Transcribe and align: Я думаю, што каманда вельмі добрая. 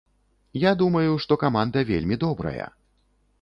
Я 0.61 0.71
думаю, 0.79 1.11
што 1.25 1.37
каманда 1.43 1.85
вельмі 1.91 2.19
добрая. 2.25 2.65